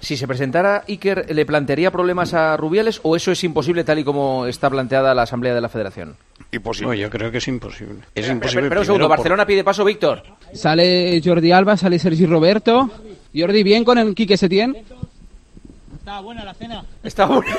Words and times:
Si 0.00 0.16
se 0.16 0.26
presentara 0.26 0.82
Iker, 0.88 1.26
¿le 1.34 1.44
plantearía 1.44 1.90
problemas 1.90 2.32
a 2.34 2.56
Rubiales 2.56 3.00
o 3.02 3.16
eso 3.16 3.30
es 3.32 3.44
imposible 3.44 3.84
tal 3.84 3.98
y 3.98 4.04
como 4.04 4.46
está 4.46 4.70
planteada 4.70 5.14
la 5.14 5.22
Asamblea 5.22 5.54
de 5.54 5.60
la 5.60 5.68
Federación? 5.68 6.16
Imposible. 6.52 6.88
No, 6.88 6.94
yo 6.94 7.10
creo 7.10 7.30
que 7.30 7.38
es 7.38 7.46
imposible. 7.48 7.96
Es 8.14 8.24
Espera, 8.24 8.32
imposible. 8.34 8.34
espera 8.34 8.62
un 8.62 8.68
primero 8.70 8.84
segundo, 8.84 9.08
por- 9.08 9.16
Barcelona 9.18 9.46
pide 9.46 9.62
paso, 9.62 9.84
Víctor. 9.84 10.22
Sale 10.54 11.20
Jordi 11.24 11.52
Alba, 11.52 11.76
sale 11.76 11.98
Sergi 11.98 12.24
Roberto. 12.26 12.90
Jordi, 13.36 13.62
bien 13.62 13.84
con 13.84 13.98
el 13.98 14.14
Quique 14.14 14.36
Setién. 14.38 14.74
Está 17.04 17.26
buena. 17.26 17.50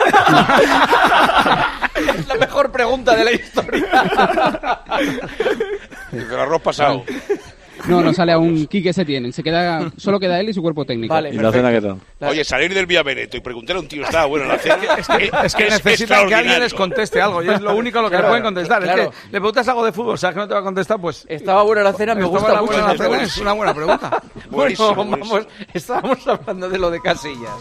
es 2.17 2.27
la 2.27 2.35
mejor 2.39 2.71
pregunta 2.71 3.15
de 3.15 3.23
la 3.23 3.31
historia. 3.31 4.81
El 6.11 6.33
arroz 6.39 6.61
pasado. 6.61 7.03
No, 7.87 8.01
no 8.01 8.13
sale 8.13 8.31
aún 8.31 8.67
Quique 8.67 8.93
Setién. 8.93 9.31
Se 9.33 9.43
queda, 9.43 9.91
solo 9.97 10.19
queda 10.19 10.39
él 10.39 10.49
y 10.49 10.53
su 10.53 10.61
cuerpo 10.61 10.85
técnico. 10.85 11.13
Vale, 11.13 11.29
¿Y 11.29 11.37
la 11.37 11.51
cena 11.51 11.71
qué 11.71 11.81
tal? 11.81 11.97
Oye, 12.29 12.43
salir 12.43 12.73
del 12.73 12.85
Vía 12.85 13.03
Veneto 13.03 13.37
y 13.37 13.41
preguntar 13.41 13.75
a 13.75 13.79
un 13.79 13.87
tío, 13.87 14.03
está 14.03 14.25
bueno 14.25 14.45
la 14.45 14.57
cena. 14.57 14.77
Es 14.97 15.07
que, 15.07 15.31
es 15.43 15.55
que 15.55 15.63
necesitan 15.65 16.27
que 16.27 16.35
alguien 16.35 16.59
les 16.59 16.73
conteste 16.73 17.21
algo 17.21 17.41
y 17.43 17.49
es 17.49 17.61
lo 17.61 17.75
único 17.75 17.99
a 17.99 18.01
lo 18.03 18.09
que 18.09 18.15
Claro, 18.17 18.27
le 18.27 18.29
pueden 18.31 18.43
contestar. 18.43 18.83
claro. 18.83 19.03
Es 19.03 19.09
que 19.09 19.15
le 19.27 19.31
preguntas 19.39 19.67
algo 19.67 19.85
de 19.85 19.91
fútbol, 19.91 20.17
sabes 20.17 20.35
que 20.35 20.39
no 20.41 20.47
te 20.47 20.53
va 20.53 20.59
a 20.59 20.63
contestar, 20.63 20.99
pues. 20.99 21.25
Estaba 21.27 21.63
buena 21.63 21.83
la 21.83 21.93
cena, 21.93 22.13
me 22.15 22.21
Estaba 22.21 22.39
gusta 22.39 22.53
la 22.53 22.61
mucho. 22.61 22.77
la 22.87 22.97
cena, 22.97 23.23
es 23.23 23.37
una 23.37 23.53
buena 23.53 23.73
pregunta. 23.73 24.09
Bueno, 24.51 24.75
Buenísimo, 24.75 24.95
vamos, 24.95 25.29
buenísimo. 25.29 25.55
estábamos 25.73 26.27
hablando 26.27 26.69
de 26.69 26.77
lo 26.77 26.91
de 26.91 26.99
Casillas. 27.01 27.51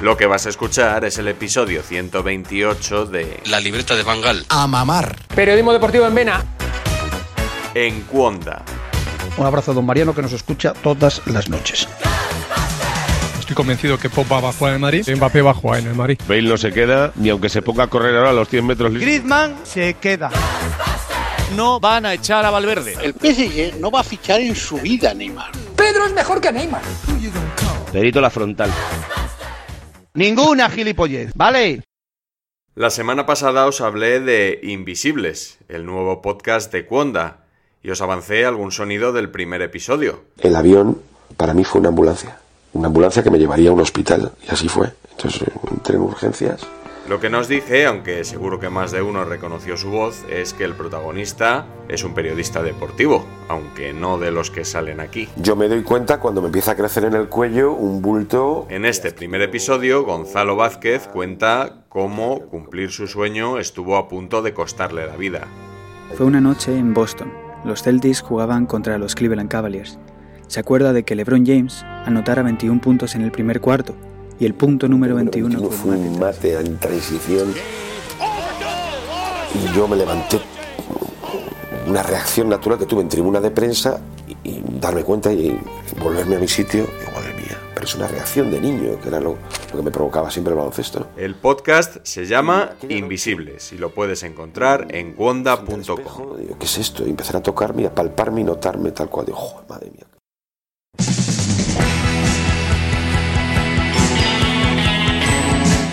Lo 0.00 0.16
que 0.16 0.26
vas 0.26 0.46
a 0.46 0.48
escuchar 0.48 1.04
es 1.04 1.18
el 1.18 1.28
episodio 1.28 1.82
128 1.82 3.06
de 3.06 3.38
La 3.50 3.60
libreta 3.60 3.94
de 3.94 4.02
Bangal. 4.02 4.44
A 4.48 4.66
mamar. 4.66 5.14
Periodismo 5.34 5.72
deportivo 5.72 6.06
en 6.06 6.14
Vena. 6.14 6.42
En 7.74 8.02
Cuonda. 8.02 8.64
Un 9.36 9.46
abrazo 9.46 9.70
a 9.70 9.74
don 9.74 9.86
Mariano 9.86 10.14
que 10.14 10.22
nos 10.22 10.32
escucha 10.32 10.74
todas 10.74 11.26
las 11.26 11.48
noches. 11.48 11.88
Estoy 13.40 13.54
convencido 13.56 13.98
que 13.98 14.10
Pop 14.10 14.26
va 14.30 14.48
a 14.48 14.52
jugar 14.52 14.72
en 14.72 14.74
el 14.76 14.80
Madrid 14.80 15.04
y 15.06 15.14
Mbappé 15.14 15.42
va 15.42 15.50
a 15.52 15.54
jugar 15.54 15.80
en 15.80 15.88
el 15.88 15.94
Madrid. 15.94 16.18
Bale 16.28 16.42
no 16.42 16.56
se 16.56 16.72
queda 16.72 17.12
ni 17.16 17.30
aunque 17.30 17.48
se 17.48 17.62
ponga 17.62 17.84
a 17.84 17.86
correr 17.88 18.14
ahora 18.16 18.30
a 18.30 18.32
los 18.32 18.48
100 18.48 18.66
metros. 18.66 18.92
Griezmann 18.92 19.56
se 19.64 19.94
queda. 19.94 20.30
No 21.56 21.80
van 21.80 22.06
a 22.06 22.14
echar 22.14 22.44
a 22.44 22.50
Valverde. 22.50 22.96
El 23.02 23.12
PSG 23.12 23.78
no 23.78 23.90
va 23.90 24.00
a 24.00 24.04
fichar 24.04 24.40
en 24.40 24.54
su 24.54 24.78
vida, 24.78 25.12
Neymar. 25.12 25.52
Perito 27.92 28.20
la 28.20 28.30
frontal. 28.30 28.70
Ninguna 30.14 30.70
gilipollez, 30.70 31.32
¿vale? 31.34 31.82
La 32.74 32.88
semana 32.88 33.26
pasada 33.26 33.66
os 33.66 33.82
hablé 33.82 34.20
de 34.20 34.60
Invisibles, 34.62 35.58
el 35.68 35.84
nuevo 35.84 36.22
podcast 36.22 36.72
de 36.72 36.86
Cuonda, 36.86 37.41
y 37.82 37.90
os 37.90 38.00
avancé 38.00 38.44
algún 38.44 38.72
sonido 38.72 39.12
del 39.12 39.30
primer 39.30 39.62
episodio. 39.62 40.20
El 40.38 40.56
avión 40.56 40.98
para 41.36 41.54
mí 41.54 41.64
fue 41.64 41.80
una 41.80 41.88
ambulancia. 41.88 42.38
Una 42.72 42.86
ambulancia 42.86 43.22
que 43.22 43.30
me 43.30 43.38
llevaría 43.38 43.70
a 43.70 43.72
un 43.72 43.80
hospital. 43.80 44.32
Y 44.46 44.52
así 44.52 44.68
fue. 44.68 44.92
Entonces 45.10 45.48
entré 45.70 45.96
en 45.96 46.02
urgencias. 46.02 46.66
Lo 47.08 47.18
que 47.18 47.28
no 47.28 47.40
os 47.40 47.48
dije, 47.48 47.84
aunque 47.84 48.22
seguro 48.22 48.60
que 48.60 48.70
más 48.70 48.92
de 48.92 49.02
uno 49.02 49.24
reconoció 49.24 49.76
su 49.76 49.90
voz, 49.90 50.24
es 50.30 50.54
que 50.54 50.62
el 50.62 50.74
protagonista 50.74 51.66
es 51.88 52.04
un 52.04 52.14
periodista 52.14 52.62
deportivo, 52.62 53.26
aunque 53.48 53.92
no 53.92 54.18
de 54.18 54.30
los 54.30 54.52
que 54.52 54.64
salen 54.64 55.00
aquí. 55.00 55.28
Yo 55.36 55.56
me 55.56 55.66
doy 55.66 55.82
cuenta 55.82 56.20
cuando 56.20 56.40
me 56.40 56.46
empieza 56.46 56.70
a 56.70 56.76
crecer 56.76 57.04
en 57.04 57.14
el 57.14 57.28
cuello 57.28 57.72
un 57.72 58.00
bulto. 58.00 58.66
En 58.70 58.84
este 58.84 59.10
primer 59.10 59.42
episodio, 59.42 60.04
Gonzalo 60.04 60.54
Vázquez 60.54 61.08
cuenta 61.08 61.84
cómo 61.88 62.46
cumplir 62.46 62.92
su 62.92 63.08
sueño 63.08 63.58
estuvo 63.58 63.96
a 63.96 64.08
punto 64.08 64.40
de 64.40 64.54
costarle 64.54 65.04
la 65.04 65.16
vida. 65.16 65.48
Fue 66.14 66.24
una 66.24 66.40
noche 66.40 66.78
en 66.78 66.94
Boston. 66.94 67.41
Los 67.64 67.82
Celtics 67.82 68.20
jugaban 68.20 68.66
contra 68.66 68.98
los 68.98 69.14
Cleveland 69.14 69.48
Cavaliers. 69.48 69.98
Se 70.48 70.60
acuerda 70.60 70.92
de 70.92 71.04
que 71.04 71.14
LeBron 71.14 71.46
James 71.46 71.84
anotara 72.04 72.42
21 72.42 72.80
puntos 72.80 73.14
en 73.14 73.22
el 73.22 73.30
primer 73.30 73.60
cuarto 73.60 73.94
y 74.38 74.46
el 74.46 74.54
punto 74.54 74.88
número 74.88 75.14
21 75.14 75.48
21 75.48 75.70
fue 75.70 75.96
un 75.96 76.18
mate 76.18 76.58
en 76.58 76.76
transición. 76.78 77.54
Y 79.54 79.76
yo 79.76 79.86
me 79.86 79.96
levanté. 79.96 80.40
Una 81.86 82.02
reacción 82.02 82.48
natural 82.48 82.78
que 82.78 82.86
tuve 82.86 83.02
en 83.02 83.08
tribuna 83.08 83.40
de 83.40 83.50
prensa 83.50 84.00
y, 84.26 84.48
y 84.48 84.64
darme 84.80 85.02
cuenta 85.02 85.32
y 85.32 85.58
volverme 86.02 86.36
a 86.36 86.38
mi 86.38 86.48
sitio. 86.48 86.86
Pero 87.74 87.86
es 87.86 87.94
una 87.94 88.06
reacción 88.06 88.50
de 88.50 88.60
niño, 88.60 89.00
que 89.00 89.08
era 89.08 89.20
lo, 89.20 89.36
lo 89.70 89.76
que 89.78 89.82
me 89.82 89.90
provocaba 89.90 90.30
siempre 90.30 90.52
el 90.52 90.58
baloncesto. 90.58 91.08
El 91.16 91.34
podcast 91.34 91.96
se 92.02 92.26
llama 92.26 92.72
Invisibles 92.88 93.72
y 93.72 93.78
lo 93.78 93.90
puedes 93.90 94.22
encontrar 94.22 94.86
en 94.90 95.14
wonda.com. 95.16 96.36
Digo, 96.38 96.58
¿qué 96.58 96.66
es 96.66 96.78
esto? 96.78 97.06
Y 97.06 97.10
empezar 97.10 97.36
a 97.36 97.42
tocarme, 97.42 97.86
a 97.86 97.94
palparme 97.94 98.42
y 98.42 98.44
notarme 98.44 98.92
tal 98.92 99.08
cual. 99.08 99.26
Digo, 99.26 99.38
"Joder, 99.38 99.68
madre 99.68 99.90
mía. 99.90 100.06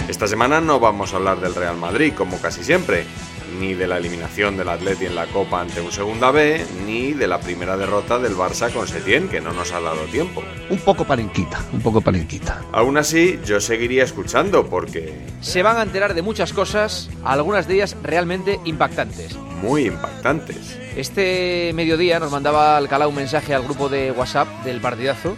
Esta 0.09 0.27
semana 0.27 0.59
no 0.59 0.79
vamos 0.81 1.13
a 1.13 1.15
hablar 1.15 1.39
del 1.39 1.55
Real 1.55 1.77
Madrid, 1.77 2.13
como 2.13 2.41
casi 2.41 2.63
siempre, 2.63 3.05
ni 3.59 3.73
de 3.73 3.87
la 3.87 3.97
eliminación 3.97 4.57
del 4.57 4.69
Atleti 4.69 5.05
en 5.05 5.15
la 5.15 5.25
Copa 5.27 5.61
ante 5.61 5.81
un 5.81 5.91
Segunda 5.91 6.31
B, 6.31 6.65
ni 6.85 7.13
de 7.13 7.27
la 7.27 7.39
primera 7.39 7.77
derrota 7.77 8.19
del 8.19 8.35
Barça 8.35 8.71
con 8.71 8.87
Setién, 8.87 9.29
que 9.29 9.41
no 9.41 9.53
nos 9.53 9.71
ha 9.71 9.79
dado 9.79 10.01
tiempo. 10.11 10.43
Un 10.69 10.79
poco 10.79 11.05
palenquita, 11.05 11.61
un 11.73 11.81
poco 11.81 12.01
palenquita. 12.01 12.61
Aún 12.71 12.97
así, 12.97 13.39
yo 13.45 13.59
seguiría 13.59 14.03
escuchando 14.03 14.65
porque 14.67 15.13
Se 15.41 15.63
van 15.63 15.77
a 15.77 15.83
enterar 15.83 16.13
de 16.13 16.21
muchas 16.21 16.53
cosas, 16.53 17.09
algunas 17.23 17.67
de 17.67 17.75
ellas 17.75 17.95
realmente 18.03 18.59
impactantes. 18.65 19.35
muy 19.61 19.85
impactantes. 19.87 20.77
Este 20.95 21.71
mediodía 21.73 22.19
nos 22.19 22.31
mandaba 22.31 22.77
Alcalá 22.77 23.07
un 23.07 23.15
mensaje 23.15 23.53
al 23.53 23.63
grupo 23.63 23.89
de 23.89 24.11
WhatsApp 24.11 24.47
del 24.63 24.81
partidazo 24.81 25.35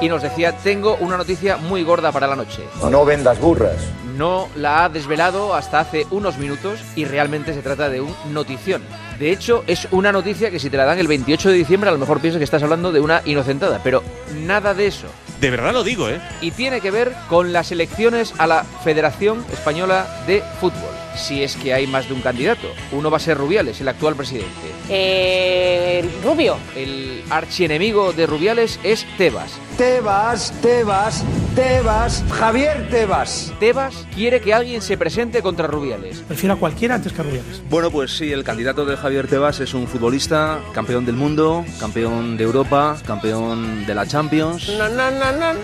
y 0.00 0.08
nos 0.08 0.22
decía, 0.22 0.56
tengo 0.58 0.96
una 0.96 1.16
noticia 1.16 1.56
muy 1.56 1.82
gorda 1.82 2.12
para 2.12 2.26
la 2.26 2.36
noche. 2.36 2.62
No 2.90 3.04
vendas 3.04 3.40
burras. 3.40 3.76
No 4.16 4.48
la 4.56 4.84
ha 4.84 4.88
desvelado 4.88 5.54
hasta 5.54 5.80
hace 5.80 6.06
unos 6.10 6.38
minutos 6.38 6.80
y 6.94 7.04
realmente 7.04 7.54
se 7.54 7.62
trata 7.62 7.88
de 7.88 8.00
un 8.00 8.14
notición. 8.32 8.82
De 9.18 9.30
hecho, 9.30 9.64
es 9.66 9.88
una 9.90 10.12
noticia 10.12 10.50
que 10.50 10.58
si 10.58 10.70
te 10.70 10.76
la 10.76 10.84
dan 10.84 10.98
el 10.98 11.08
28 11.08 11.48
de 11.48 11.54
diciembre 11.54 11.88
a 11.88 11.92
lo 11.92 11.98
mejor 11.98 12.20
piensas 12.20 12.38
que 12.38 12.44
estás 12.44 12.62
hablando 12.62 12.92
de 12.92 13.00
una 13.00 13.22
inocentada, 13.24 13.80
pero 13.82 14.02
nada 14.34 14.74
de 14.74 14.86
eso. 14.86 15.06
De 15.40 15.50
verdad 15.50 15.72
lo 15.72 15.84
digo, 15.84 16.08
¿eh? 16.08 16.20
Y 16.40 16.52
tiene 16.52 16.80
que 16.80 16.90
ver 16.90 17.12
con 17.28 17.52
las 17.52 17.70
elecciones 17.72 18.34
a 18.38 18.46
la 18.46 18.64
Federación 18.64 19.44
Española 19.52 20.06
de 20.26 20.42
Fútbol. 20.60 21.03
Si 21.16 21.42
es 21.42 21.56
que 21.56 21.72
hay 21.72 21.86
más 21.86 22.08
de 22.08 22.14
un 22.14 22.20
candidato. 22.20 22.68
Uno 22.92 23.10
va 23.10 23.18
a 23.18 23.20
ser 23.20 23.36
Rubiales, 23.38 23.80
el 23.80 23.88
actual 23.88 24.14
presidente. 24.14 24.48
Eh, 24.88 26.08
Rubio. 26.22 26.56
El 26.76 27.22
archienemigo 27.30 28.12
de 28.12 28.26
Rubiales 28.26 28.78
es 28.82 29.06
Tebas. 29.16 29.52
Tebas, 29.76 30.52
Tebas, 30.62 31.24
Tebas, 31.56 32.24
Javier 32.30 32.88
Tebas. 32.90 33.52
Tebas 33.58 34.06
quiere 34.14 34.40
que 34.40 34.54
alguien 34.54 34.80
se 34.80 34.96
presente 34.96 35.42
contra 35.42 35.66
Rubiales. 35.66 36.22
Prefiero 36.28 36.54
a 36.54 36.58
cualquiera 36.58 36.94
antes 36.94 37.12
que 37.12 37.20
a 37.20 37.24
Rubiales. 37.24 37.62
Bueno, 37.68 37.90
pues 37.90 38.16
sí, 38.16 38.30
el 38.30 38.44
candidato 38.44 38.84
de 38.84 38.96
Javier 38.96 39.26
Tebas 39.26 39.58
es 39.60 39.74
un 39.74 39.88
futbolista, 39.88 40.60
campeón 40.72 41.04
del 41.04 41.16
mundo, 41.16 41.64
campeón 41.80 42.36
de 42.36 42.44
Europa, 42.44 42.96
campeón 43.04 43.84
de 43.84 43.94
la 43.94 44.06
Champions 44.06 44.70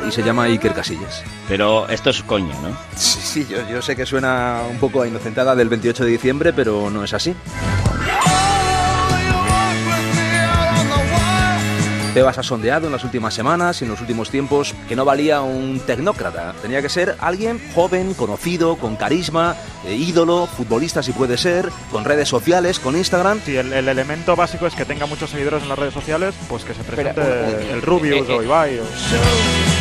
y 0.06 0.10
se 0.10 0.22
llama 0.22 0.44
Iker 0.44 0.74
Casillas. 0.74 1.22
Pero 1.48 1.88
esto 1.88 2.10
es 2.10 2.22
coño, 2.22 2.54
¿no? 2.62 2.76
Sí, 2.96 3.18
sí, 3.22 3.46
yo, 3.48 3.58
yo 3.68 3.82
sé 3.82 3.96
que 3.96 4.06
suena 4.06 4.62
un 4.70 4.78
poco 4.78 5.02
a 5.02 5.08
inocentada 5.40 5.56
del 5.56 5.68
28 5.70 6.04
de 6.04 6.10
diciembre, 6.10 6.52
pero 6.52 6.90
no 6.90 7.02
es 7.04 7.14
así. 7.14 7.34
Tebas 12.14 12.38
ha 12.38 12.42
sondeado 12.42 12.86
en 12.86 12.92
las 12.92 13.04
últimas 13.04 13.32
semanas 13.32 13.80
y 13.80 13.84
en 13.84 13.90
los 13.92 14.00
últimos 14.00 14.30
tiempos 14.30 14.74
que 14.88 14.96
no 14.96 15.04
valía 15.04 15.42
un 15.42 15.78
tecnócrata. 15.86 16.54
Tenía 16.60 16.82
que 16.82 16.88
ser 16.88 17.16
alguien 17.20 17.60
joven, 17.74 18.14
conocido, 18.14 18.76
con 18.76 18.96
carisma, 18.96 19.54
eh, 19.86 19.94
ídolo, 19.94 20.46
futbolista 20.48 21.02
si 21.04 21.12
puede 21.12 21.38
ser, 21.38 21.68
con 21.92 22.04
redes 22.04 22.28
sociales, 22.28 22.80
con 22.80 22.96
Instagram. 22.96 23.40
Si 23.44 23.56
el, 23.56 23.72
el 23.72 23.88
elemento 23.88 24.34
básico 24.34 24.66
es 24.66 24.74
que 24.74 24.84
tenga 24.84 25.06
muchos 25.06 25.30
seguidores 25.30 25.62
en 25.62 25.68
las 25.68 25.78
redes 25.78 25.94
sociales, 25.94 26.34
pues 26.48 26.64
que 26.64 26.74
se 26.74 26.82
presente 26.82 27.10
Espera, 27.20 27.48
un- 27.48 27.54
un- 27.64 27.70
el 27.74 27.82
Rubius 27.82 28.28
eh, 28.28 28.32
eh, 28.32 28.38
o 28.38 28.42
Ibai. 28.42 28.78
o- 28.80 29.79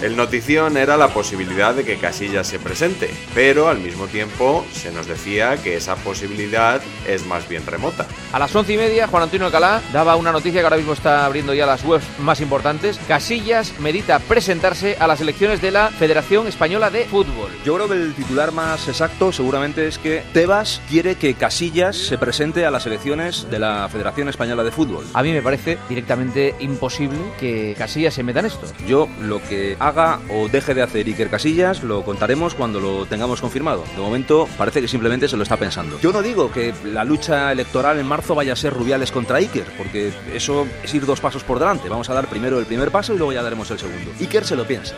El 0.00 0.16
notición 0.16 0.76
era 0.76 0.96
la 0.96 1.08
posibilidad 1.08 1.74
de 1.74 1.82
que 1.82 1.96
Casillas 1.96 2.46
se 2.46 2.60
presente, 2.60 3.10
pero 3.34 3.68
al 3.68 3.78
mismo 3.78 4.06
tiempo 4.06 4.64
se 4.72 4.92
nos 4.92 5.08
decía 5.08 5.56
que 5.56 5.76
esa 5.76 5.96
posibilidad 5.96 6.80
es 7.08 7.26
más 7.26 7.48
bien 7.48 7.66
remota. 7.66 8.06
A 8.32 8.38
las 8.38 8.54
once 8.54 8.74
y 8.74 8.76
media, 8.76 9.08
Juan 9.08 9.24
Antonio 9.24 9.46
Alcalá 9.46 9.82
daba 9.92 10.14
una 10.14 10.30
noticia 10.30 10.60
que 10.60 10.64
ahora 10.64 10.76
mismo 10.76 10.92
está 10.92 11.26
abriendo 11.26 11.52
ya 11.52 11.66
las 11.66 11.84
webs 11.84 12.04
más 12.20 12.40
importantes. 12.40 13.00
Casillas 13.08 13.74
medita 13.80 14.20
presentarse 14.20 14.96
a 15.00 15.08
las 15.08 15.20
elecciones 15.20 15.60
de 15.60 15.72
la 15.72 15.88
Federación 15.88 16.46
Española 16.46 16.90
de 16.90 17.04
Fútbol. 17.06 17.50
Yo 17.64 17.74
creo 17.74 17.88
que 17.88 17.94
el 17.94 18.14
titular 18.14 18.52
más 18.52 18.86
exacto 18.86 19.32
seguramente 19.32 19.88
es 19.88 19.98
que 19.98 20.22
Tebas 20.32 20.80
quiere 20.88 21.16
que 21.16 21.34
Casillas 21.34 21.96
se 21.96 22.18
presente 22.18 22.64
a 22.64 22.70
las 22.70 22.86
elecciones 22.86 23.50
de 23.50 23.58
la 23.58 23.88
Federación 23.88 24.28
Española 24.28 24.62
de 24.62 24.70
Fútbol. 24.70 25.06
A 25.12 25.24
mí 25.24 25.32
me 25.32 25.42
parece 25.42 25.76
directamente 25.88 26.54
imposible 26.60 27.18
que 27.40 27.74
Casillas 27.76 28.14
se 28.14 28.22
meta 28.22 28.38
en 28.38 28.46
esto. 28.46 28.64
Yo 28.86 29.08
lo 29.22 29.42
que 29.42 29.76
haga 29.88 30.20
o 30.30 30.48
deje 30.48 30.74
de 30.74 30.82
hacer 30.82 31.06
Iker 31.06 31.30
Casillas 31.30 31.82
lo 31.82 32.04
contaremos 32.04 32.54
cuando 32.54 32.80
lo 32.80 33.06
tengamos 33.06 33.40
confirmado. 33.40 33.84
De 33.96 34.00
momento 34.00 34.48
parece 34.56 34.80
que 34.80 34.88
simplemente 34.88 35.28
se 35.28 35.36
lo 35.36 35.42
está 35.42 35.56
pensando. 35.56 35.98
Yo 36.00 36.12
no 36.12 36.22
digo 36.22 36.52
que 36.52 36.74
la 36.84 37.04
lucha 37.04 37.50
electoral 37.50 37.98
en 37.98 38.06
marzo 38.06 38.34
vaya 38.34 38.52
a 38.52 38.56
ser 38.56 38.72
Rubiales 38.72 39.10
contra 39.10 39.38
Iker, 39.38 39.66
porque 39.76 40.12
eso 40.32 40.66
es 40.82 40.94
ir 40.94 41.06
dos 41.06 41.20
pasos 41.20 41.42
por 41.44 41.58
delante. 41.58 41.88
Vamos 41.88 42.08
a 42.10 42.14
dar 42.14 42.28
primero 42.28 42.58
el 42.58 42.66
primer 42.66 42.90
paso 42.90 43.14
y 43.14 43.18
luego 43.18 43.32
ya 43.32 43.42
daremos 43.42 43.70
el 43.70 43.78
segundo. 43.78 44.12
Iker 44.20 44.44
se 44.44 44.56
lo 44.56 44.66
piensa. 44.66 44.94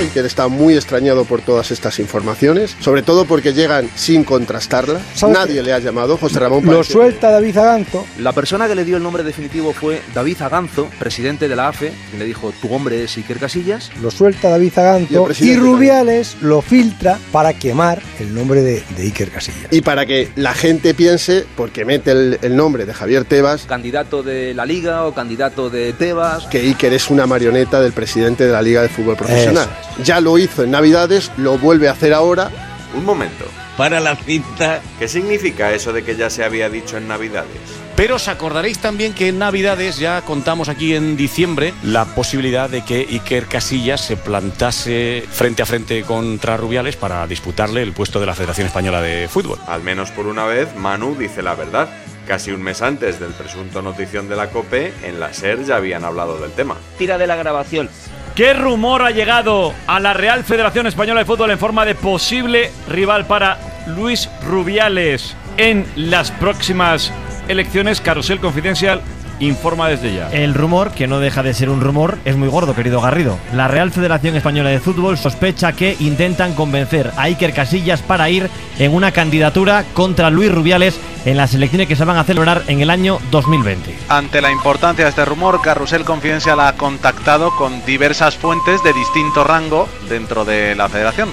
Iker 0.00 0.24
está 0.24 0.48
muy 0.48 0.74
extrañado 0.74 1.26
por 1.26 1.42
todas 1.42 1.70
estas 1.70 1.98
informaciones, 1.98 2.74
sobre 2.80 3.02
todo 3.02 3.26
porque 3.26 3.52
llegan 3.52 3.90
sin 3.94 4.24
contrastarlas. 4.24 5.02
¿Sabes 5.14 5.36
Nadie 5.36 5.62
le 5.62 5.74
ha 5.74 5.78
llamado, 5.78 6.16
José 6.16 6.38
Ramón 6.38 6.64
Lo 6.64 6.82
suelta 6.82 7.30
David 7.30 7.58
Aganzo. 7.58 8.06
La 8.18 8.32
persona 8.32 8.66
que 8.66 8.74
le 8.74 8.86
dio 8.86 8.96
el 8.96 9.02
nombre 9.02 9.22
definitivo 9.22 9.74
fue 9.74 10.00
David 10.14 10.40
Aganzo, 10.40 10.88
presidente 10.98 11.48
de 11.48 11.56
la 11.56 11.68
AFE, 11.68 11.92
que 12.10 12.18
le 12.18 12.24
dijo, 12.24 12.50
tu 12.62 12.72
hombre 12.72 13.04
es 13.04 13.16
Iker 13.18 13.38
Casillas. 13.38 13.90
Lo 14.00 14.10
suelta 14.10 14.48
David 14.48 14.78
Aganzo 14.78 15.28
y, 15.38 15.56
Rubiales 15.56 16.38
lo 16.40 16.62
filtra 16.62 17.18
para 17.30 17.52
quemar 17.52 18.00
el 18.18 18.34
nombre 18.34 18.62
de, 18.62 18.82
de 18.96 19.02
Iker 19.02 19.30
Casillas. 19.30 19.70
Y 19.70 19.82
para 19.82 20.06
que 20.06 20.30
la 20.34 20.54
gente 20.54 20.94
piense, 20.94 21.44
porque 21.56 21.84
mete 21.84 22.12
el, 22.12 22.38
el 22.40 22.56
nombre 22.56 22.86
de 22.86 22.94
Javier 22.94 23.26
Tebas, 23.26 23.66
Candidato 23.66 24.22
de 24.22 24.54
la 24.54 24.64
Liga 24.64 25.04
o 25.04 25.12
candidato 25.12 25.68
de 25.68 25.92
Tebas. 25.92 26.46
que 26.46 26.60
Iker 26.60 26.94
es 26.94 27.10
una 27.10 27.26
marioneta 27.26 27.82
del 27.82 27.92
presidente 27.92 28.46
de 28.46 28.52
la 28.52 28.62
Liga 28.62 28.80
de 28.80 28.88
Fútbol 28.88 29.16
Profesional. 29.16 29.68
Ya 30.04 30.20
lo 30.20 30.38
hizo 30.38 30.64
en 30.64 30.70
Navidades, 30.70 31.30
lo 31.36 31.58
vuelve 31.58 31.88
a 31.88 31.92
hacer 31.92 32.12
ahora. 32.14 32.50
Un 32.94 33.04
momento. 33.04 33.44
Para 33.76 34.00
la 34.00 34.16
cinta. 34.16 34.80
¿Qué 34.98 35.08
significa 35.08 35.72
eso 35.72 35.92
de 35.92 36.02
que 36.02 36.16
ya 36.16 36.28
se 36.28 36.44
había 36.44 36.68
dicho 36.68 36.96
en 36.96 37.08
Navidades? 37.08 37.58
Pero 37.96 38.16
os 38.16 38.28
acordaréis 38.28 38.78
también 38.78 39.12
que 39.12 39.28
en 39.28 39.38
Navidades 39.38 39.98
ya 39.98 40.22
contamos 40.22 40.68
aquí 40.68 40.94
en 40.94 41.16
diciembre 41.16 41.74
la 41.82 42.04
posibilidad 42.04 42.68
de 42.68 42.82
que 42.82 43.06
Iker 43.10 43.46
Casillas 43.46 44.00
se 44.00 44.16
plantase 44.16 45.24
frente 45.30 45.62
a 45.62 45.66
frente 45.66 46.02
contra 46.02 46.56
Rubiales 46.56 46.96
para 46.96 47.26
disputarle 47.26 47.82
el 47.82 47.92
puesto 47.92 48.20
de 48.20 48.26
la 48.26 48.34
Federación 48.34 48.66
Española 48.66 49.02
de 49.02 49.28
Fútbol. 49.28 49.58
Al 49.66 49.82
menos 49.82 50.10
por 50.10 50.26
una 50.26 50.44
vez, 50.44 50.74
Manu 50.76 51.14
dice 51.14 51.42
la 51.42 51.54
verdad. 51.54 51.88
Casi 52.26 52.52
un 52.52 52.62
mes 52.62 52.80
antes 52.80 53.18
del 53.18 53.32
presunto 53.32 53.82
notición 53.82 54.28
de 54.28 54.36
la 54.36 54.50
COPE, 54.50 54.92
en 55.04 55.20
la 55.20 55.32
SER 55.32 55.64
ya 55.64 55.76
habían 55.76 56.04
hablado 56.04 56.38
del 56.38 56.52
tema. 56.52 56.76
Tira 56.96 57.18
de 57.18 57.26
la 57.26 57.36
grabación. 57.36 57.88
¿Qué 58.34 58.54
rumor 58.54 59.02
ha 59.02 59.10
llegado 59.10 59.74
a 59.86 60.00
la 60.00 60.14
Real 60.14 60.44
Federación 60.44 60.86
Española 60.86 61.20
de 61.20 61.26
Fútbol 61.26 61.50
en 61.50 61.58
forma 61.58 61.84
de 61.84 61.94
posible 61.94 62.70
rival 62.88 63.26
para 63.26 63.58
Luis 63.88 64.30
Rubiales 64.46 65.36
en 65.56 65.84
las 65.96 66.30
próximas 66.30 67.12
elecciones? 67.48 68.00
Carusel 68.00 68.38
Confidencial 68.38 69.02
informa 69.40 69.88
desde 69.88 70.14
ya. 70.14 70.30
El 70.30 70.54
rumor, 70.54 70.92
que 70.92 71.06
no 71.06 71.18
deja 71.18 71.42
de 71.42 71.54
ser 71.54 71.70
un 71.70 71.80
rumor, 71.80 72.18
es 72.24 72.36
muy 72.36 72.48
gordo, 72.48 72.74
querido 72.74 73.00
Garrido. 73.00 73.38
La 73.54 73.68
Real 73.68 73.90
Federación 73.90 74.36
Española 74.36 74.70
de 74.70 74.80
Fútbol 74.80 75.18
sospecha 75.18 75.72
que 75.72 75.96
intentan 75.98 76.54
convencer 76.54 77.10
a 77.16 77.22
Iker 77.22 77.52
Casillas 77.52 78.02
para 78.02 78.30
ir 78.30 78.48
en 78.78 78.94
una 78.94 79.12
candidatura 79.12 79.84
contra 79.94 80.30
Luis 80.30 80.52
Rubiales 80.52 80.98
en 81.24 81.36
las 81.36 81.54
elecciones 81.54 81.88
que 81.88 81.96
se 81.96 82.04
van 82.04 82.16
a 82.16 82.24
celebrar 82.24 82.62
en 82.66 82.80
el 82.80 82.90
año 82.90 83.18
2020. 83.30 83.94
Ante 84.08 84.40
la 84.40 84.50
importancia 84.50 85.04
de 85.04 85.10
este 85.10 85.24
rumor, 85.24 85.60
Carrusel 85.60 86.04
Confidencial 86.04 86.60
ha 86.60 86.74
contactado 86.74 87.50
con 87.56 87.84
diversas 87.84 88.36
fuentes 88.36 88.82
de 88.82 88.92
distinto 88.92 89.44
rango 89.44 89.88
dentro 90.08 90.44
de 90.44 90.74
la 90.74 90.88
federación 90.88 91.30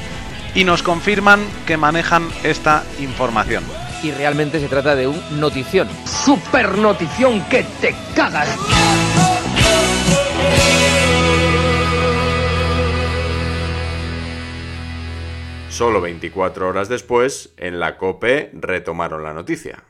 y 0.55 0.63
nos 0.63 0.83
confirman 0.83 1.39
que 1.65 1.77
manejan 1.77 2.27
esta 2.43 2.83
información. 2.99 3.63
Y 4.03 4.11
realmente 4.11 4.59
se 4.59 4.67
trata 4.67 4.95
de 4.95 5.07
un 5.07 5.19
notición. 5.39 5.87
Super 6.05 6.77
notición 6.77 7.41
que 7.49 7.63
te 7.81 7.95
cagas. 8.15 8.47
Solo 15.69 16.01
24 16.01 16.67
horas 16.69 16.89
después, 16.89 17.53
en 17.57 17.79
la 17.79 17.97
COPE 17.97 18.51
retomaron 18.53 19.21
la 19.23 19.33
noticia. 19.33 19.83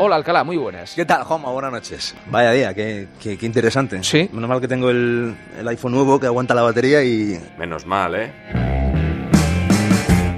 Hola 0.00 0.16
Alcalá, 0.16 0.42
muy 0.44 0.56
buenas. 0.56 0.94
¿Qué 0.94 1.04
tal, 1.04 1.22
Juanma? 1.24 1.50
Buenas 1.50 1.72
noches. 1.72 2.14
Vaya 2.30 2.52
día, 2.52 2.72
qué, 2.74 3.08
qué- 3.20 3.36
qué 3.36 3.46
interesante. 3.46 4.02
Sí. 4.02 4.28
Menos 4.32 4.48
mal 4.48 4.60
que 4.60 4.68
tengo 4.68 4.90
el, 4.90 5.36
el 5.58 5.68
iPhone 5.68 5.92
nuevo 5.92 6.18
que 6.18 6.26
aguanta 6.26 6.54
la 6.54 6.62
batería 6.62 7.02
y... 7.04 7.38
Menos 7.58 7.84
mal, 7.84 8.14
¿eh? 8.14 8.32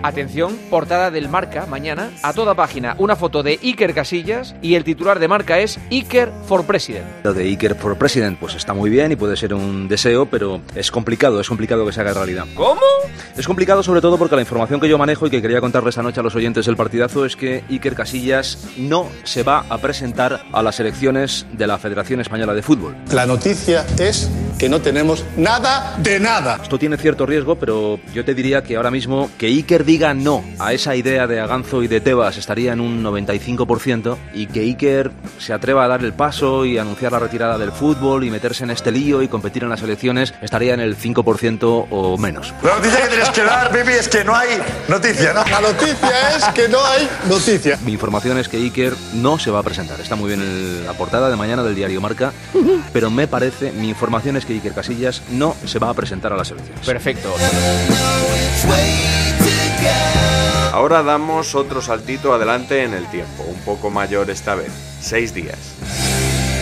Atención, 0.02 0.56
portada 0.70 1.10
del 1.10 1.28
Marca 1.28 1.66
mañana, 1.66 2.10
a 2.22 2.32
toda 2.32 2.54
página, 2.54 2.94
una 2.98 3.16
foto 3.16 3.42
de 3.42 3.58
Iker 3.62 3.92
Casillas 3.92 4.54
y 4.62 4.74
el 4.74 4.84
titular 4.84 5.18
de 5.18 5.28
Marca 5.28 5.58
es 5.58 5.78
Iker 5.90 6.32
for 6.46 6.64
President. 6.64 7.04
Lo 7.22 7.34
de 7.34 7.44
Iker 7.44 7.74
for 7.74 7.96
President, 7.96 8.38
pues 8.38 8.54
está 8.54 8.72
muy 8.72 8.88
bien 8.88 9.12
y 9.12 9.16
puede 9.16 9.36
ser 9.36 9.52
un 9.52 9.88
deseo, 9.88 10.26
pero 10.26 10.62
es 10.74 10.90
complicado, 10.90 11.40
es 11.40 11.48
complicado 11.48 11.84
que 11.84 11.92
se 11.92 12.00
haga 12.00 12.14
realidad. 12.14 12.46
¿Cómo? 12.54 12.80
Es 13.36 13.46
complicado 13.46 13.82
sobre 13.82 14.00
todo 14.00 14.16
porque 14.16 14.36
la 14.36 14.42
información 14.42 14.80
que 14.80 14.88
yo 14.88 14.96
manejo 14.96 15.26
y 15.26 15.30
que 15.30 15.42
quería 15.42 15.60
contarles 15.60 15.98
anoche 15.98 16.20
a 16.20 16.22
los 16.22 16.34
oyentes 16.34 16.64
del 16.64 16.76
partidazo 16.76 17.26
es 17.26 17.36
que 17.36 17.62
Iker 17.68 17.94
Casillas 17.94 18.58
no 18.78 19.08
se 19.24 19.42
va 19.42 19.66
a 19.68 19.78
presentar 19.78 20.44
a 20.52 20.62
las 20.62 20.80
elecciones 20.80 21.46
de 21.52 21.66
la 21.66 21.78
Federación 21.78 22.20
Española 22.20 22.54
de 22.54 22.62
Fútbol. 22.62 22.96
La 23.12 23.26
noticia 23.26 23.84
es 23.98 24.30
que 24.58 24.68
no 24.68 24.80
tenemos 24.80 25.24
nada 25.36 25.94
de 25.98 26.20
nada. 26.20 26.58
Esto 26.62 26.78
tiene 26.78 26.96
cierto 26.96 27.24
riesgo, 27.26 27.56
pero 27.56 27.98
yo 28.12 28.24
te 28.24 28.34
diría 28.34 28.62
que 28.62 28.76
ahora 28.76 28.90
mismo 28.90 29.30
que 29.38 29.46
Iker 29.46 29.84
diga 29.84 30.12
no 30.14 30.44
a 30.58 30.72
esa 30.72 30.94
idea 30.96 31.26
de 31.26 31.40
Aganzo 31.40 31.82
y 31.82 31.88
de 31.88 32.00
Tebas 32.00 32.36
estaría 32.36 32.72
en 32.72 32.80
un 32.80 33.02
95% 33.02 34.16
y 34.34 34.46
que 34.46 34.60
Iker 34.60 35.10
se 35.38 35.52
atreva 35.52 35.84
a 35.84 35.88
dar 35.88 36.04
el 36.04 36.12
paso 36.12 36.64
y 36.64 36.78
anunciar 36.78 37.12
la 37.12 37.18
retirada 37.18 37.56
del 37.58 37.72
fútbol 37.72 38.24
y 38.24 38.30
meterse 38.30 38.64
en 38.64 38.70
este 38.70 38.90
lío 38.90 39.22
y 39.22 39.28
competir 39.28 39.62
en 39.62 39.70
las 39.70 39.82
elecciones 39.82 40.34
estaría 40.42 40.74
en 40.74 40.80
el 40.80 40.96
5% 40.96 41.86
o 41.90 42.18
menos. 42.18 42.52
La 42.62 42.76
noticia 42.76 43.00
que 43.02 43.08
tienes 43.08 43.30
que 43.30 43.42
dar, 43.42 43.72
Bibi, 43.72 43.92
es 43.94 44.08
que 44.08 44.24
no 44.24 44.34
hay 44.34 44.48
noticia, 44.88 45.32
¿no? 45.32 45.44
La 45.44 45.60
noticia 45.60 46.36
es 46.36 46.44
que 46.54 46.68
no 46.68 46.84
hay 46.84 47.08
noticia. 47.28 47.78
Mi 47.84 47.92
información 47.92 48.36
es 48.38 48.48
que 48.48 48.58
Iker 48.58 48.92
no 49.14 49.38
se 49.38 49.50
va 49.50 49.60
a 49.60 49.62
presentar. 49.62 50.00
Está 50.00 50.16
muy 50.16 50.28
bien 50.28 50.40
el- 50.40 50.84
la 50.86 50.92
portada 50.94 51.30
de 51.30 51.36
mañana 51.36 51.62
del 51.62 51.74
diario 51.74 52.00
Marca, 52.00 52.32
pero 52.92 53.10
me 53.10 53.26
parece, 53.26 53.72
mi 53.72 53.88
información 53.88 54.36
es 54.36 54.39
que 54.44 54.54
Iker 54.54 54.72
Casillas 54.74 55.22
no 55.30 55.54
se 55.64 55.78
va 55.78 55.90
a 55.90 55.94
presentar 55.94 56.32
a 56.32 56.36
las 56.36 56.50
elecciones. 56.50 56.86
Perfecto. 56.86 57.32
Ahora 60.72 61.02
damos 61.02 61.54
otro 61.54 61.82
saltito 61.82 62.32
adelante 62.32 62.84
en 62.84 62.94
el 62.94 63.06
tiempo, 63.10 63.42
un 63.42 63.60
poco 63.60 63.90
mayor 63.90 64.30
esta 64.30 64.54
vez, 64.54 64.72
seis 65.00 65.34
días. 65.34 66.09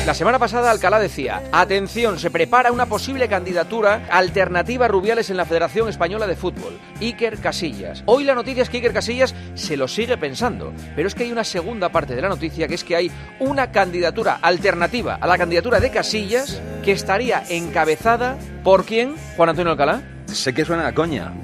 La 0.08 0.14
semana 0.14 0.38
pasada 0.38 0.70
Alcalá 0.70 0.98
decía, 0.98 1.42
atención, 1.52 2.18
se 2.18 2.30
prepara 2.30 2.72
una 2.72 2.86
posible 2.86 3.28
candidatura 3.28 4.06
alternativa 4.10 4.86
a 4.86 4.88
Rubiales 4.88 5.28
en 5.28 5.36
la 5.36 5.44
Federación 5.44 5.86
Española 5.86 6.26
de 6.26 6.34
Fútbol, 6.34 6.78
Iker 6.98 7.36
Casillas. 7.36 8.04
Hoy 8.06 8.24
la 8.24 8.34
noticia 8.34 8.62
es 8.62 8.70
que 8.70 8.78
Iker 8.78 8.94
Casillas 8.94 9.34
se 9.52 9.76
lo 9.76 9.86
sigue 9.86 10.16
pensando, 10.16 10.72
pero 10.96 11.08
es 11.08 11.14
que 11.14 11.24
hay 11.24 11.30
una 11.30 11.44
segunda 11.44 11.90
parte 11.90 12.14
de 12.14 12.22
la 12.22 12.30
noticia 12.30 12.66
que 12.66 12.76
es 12.76 12.84
que 12.84 12.96
hay 12.96 13.10
una 13.38 13.70
candidatura 13.70 14.38
alternativa 14.40 15.18
a 15.20 15.26
la 15.26 15.36
candidatura 15.36 15.78
de 15.78 15.90
Casillas 15.90 16.58
que 16.82 16.92
estaría 16.92 17.42
encabezada 17.50 18.38
por 18.64 18.86
quién, 18.86 19.14
Juan 19.36 19.50
Antonio 19.50 19.72
Alcalá. 19.72 20.00
Sé 20.24 20.54
que 20.54 20.64
suena 20.64 20.86
a 20.86 20.94
coña, 20.94 21.34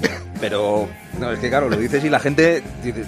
pero 0.41 0.89
no, 1.21 1.33
es 1.33 1.39
que 1.39 1.51
claro, 1.51 1.69
lo 1.69 1.77
dices 1.77 2.03
y 2.03 2.09
la 2.09 2.19
gente 2.19 2.63
dice, 2.83 3.03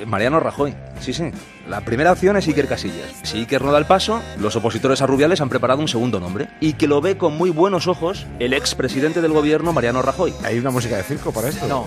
"Eh, 0.00 0.06
Mariano 0.06 0.40
Rajoy. 0.40 0.74
Sí, 1.04 1.12
sí. 1.12 1.24
La 1.68 1.82
primera 1.82 2.12
opción 2.12 2.38
es 2.38 2.46
Iker 2.46 2.66
Casillas. 2.66 3.10
Si 3.24 3.36
Iker 3.40 3.60
no 3.62 3.72
da 3.72 3.78
el 3.78 3.84
paso, 3.84 4.22
los 4.38 4.56
opositores 4.56 5.02
a 5.02 5.06
Rubiales 5.06 5.42
han 5.42 5.50
preparado 5.50 5.80
un 5.80 5.88
segundo 5.88 6.18
nombre 6.18 6.48
y 6.60 6.72
que 6.72 6.86
lo 6.86 7.02
ve 7.02 7.18
con 7.18 7.36
muy 7.36 7.50
buenos 7.50 7.88
ojos 7.88 8.26
el 8.38 8.54
expresidente 8.54 9.20
del 9.20 9.32
gobierno 9.32 9.74
Mariano 9.74 10.00
Rajoy. 10.00 10.32
¿Hay 10.44 10.58
una 10.58 10.70
música 10.70 10.96
de 10.96 11.02
circo 11.02 11.30
para 11.30 11.48
esto? 11.50 11.66
No. 11.66 11.86